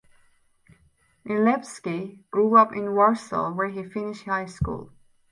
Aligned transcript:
Milewski 1.23 2.23
grew 2.31 2.57
up 2.57 2.73
in 2.75 2.95
Warsaw 2.95 3.51
where 3.53 3.69
he 3.69 3.83
finished 3.83 4.25
high 4.25 4.47
school. 4.47 4.91